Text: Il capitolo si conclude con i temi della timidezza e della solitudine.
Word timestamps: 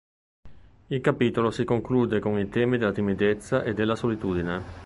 Il 0.87 0.99
capitolo 0.99 1.51
si 1.51 1.63
conclude 1.63 2.19
con 2.19 2.39
i 2.39 2.49
temi 2.49 2.79
della 2.79 2.91
timidezza 2.91 3.61
e 3.61 3.75
della 3.75 3.95
solitudine. 3.95 4.63